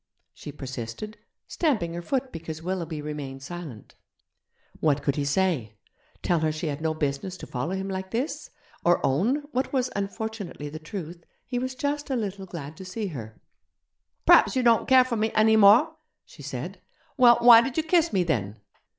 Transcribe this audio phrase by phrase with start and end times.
[0.33, 3.93] she persisted, stamping her foot because Willoughby remained silent.
[4.79, 5.75] What could he say?
[6.23, 8.49] Tell her she had no business to follow him like this;
[8.83, 13.09] or own, what was, unfortunately, the truth, he was just a little glad to see
[13.09, 13.39] her?
[14.25, 15.95] 'Praps you don't care for me any more?'
[16.25, 16.81] she said.
[17.15, 18.57] 'Well, why did you kiss me, then?'